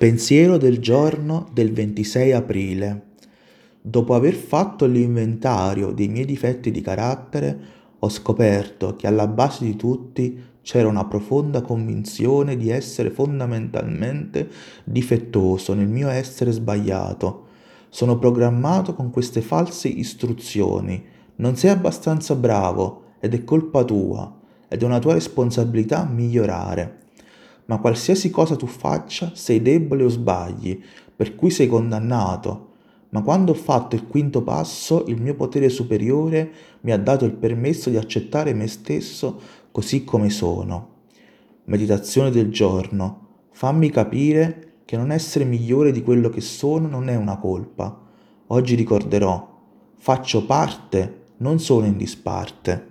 Pensiero 0.00 0.56
del 0.56 0.78
giorno 0.78 1.50
del 1.52 1.74
26 1.74 2.32
aprile. 2.32 3.08
Dopo 3.82 4.14
aver 4.14 4.32
fatto 4.32 4.86
l'inventario 4.86 5.92
dei 5.92 6.08
miei 6.08 6.24
difetti 6.24 6.70
di 6.70 6.80
carattere, 6.80 7.58
ho 7.98 8.08
scoperto 8.08 8.96
che 8.96 9.06
alla 9.06 9.26
base 9.26 9.66
di 9.66 9.76
tutti 9.76 10.42
c'era 10.62 10.88
una 10.88 11.04
profonda 11.04 11.60
convinzione 11.60 12.56
di 12.56 12.70
essere 12.70 13.10
fondamentalmente 13.10 14.48
difettoso 14.84 15.74
nel 15.74 15.88
mio 15.88 16.08
essere 16.08 16.50
sbagliato. 16.50 17.48
Sono 17.90 18.18
programmato 18.18 18.94
con 18.94 19.10
queste 19.10 19.42
false 19.42 19.88
istruzioni. 19.88 21.04
Non 21.36 21.56
sei 21.56 21.72
abbastanza 21.72 22.34
bravo 22.34 23.02
ed 23.20 23.34
è 23.34 23.44
colpa 23.44 23.84
tua 23.84 24.34
ed 24.66 24.80
è 24.80 24.84
una 24.86 24.98
tua 24.98 25.12
responsabilità 25.12 26.08
migliorare 26.10 27.00
ma 27.70 27.78
qualsiasi 27.78 28.30
cosa 28.30 28.56
tu 28.56 28.66
faccia 28.66 29.30
sei 29.32 29.62
debole 29.62 30.02
o 30.02 30.08
sbagli, 30.08 30.82
per 31.14 31.36
cui 31.36 31.50
sei 31.50 31.68
condannato. 31.68 32.66
Ma 33.10 33.22
quando 33.22 33.52
ho 33.52 33.54
fatto 33.54 33.94
il 33.94 34.08
quinto 34.08 34.42
passo, 34.42 35.04
il 35.06 35.22
mio 35.22 35.36
potere 35.36 35.68
superiore 35.68 36.50
mi 36.80 36.90
ha 36.90 36.98
dato 36.98 37.24
il 37.24 37.32
permesso 37.32 37.88
di 37.88 37.96
accettare 37.96 38.54
me 38.54 38.66
stesso 38.66 39.40
così 39.70 40.02
come 40.02 40.30
sono. 40.30 40.88
Meditazione 41.66 42.30
del 42.30 42.50
giorno. 42.50 43.28
Fammi 43.52 43.88
capire 43.90 44.72
che 44.84 44.96
non 44.96 45.12
essere 45.12 45.44
migliore 45.44 45.92
di 45.92 46.02
quello 46.02 46.28
che 46.28 46.40
sono 46.40 46.88
non 46.88 47.08
è 47.08 47.14
una 47.14 47.36
colpa. 47.36 48.00
Oggi 48.48 48.74
ricorderò, 48.74 49.60
faccio 49.96 50.44
parte, 50.44 51.26
non 51.36 51.60
sono 51.60 51.86
in 51.86 51.96
disparte. 51.96 52.89